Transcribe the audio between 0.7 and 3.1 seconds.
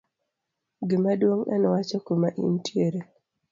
gimaduong' en wacho kuma intiere